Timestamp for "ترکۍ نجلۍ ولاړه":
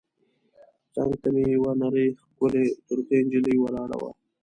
2.87-3.97